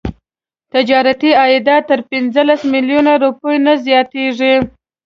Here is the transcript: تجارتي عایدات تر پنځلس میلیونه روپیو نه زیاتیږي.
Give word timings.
تجارتي 0.73 1.31
عایدات 1.41 1.83
تر 1.89 1.99
پنځلس 2.09 2.61
میلیونه 2.73 3.11
روپیو 3.23 3.57
نه 3.65 3.73
زیاتیږي. 3.85 4.55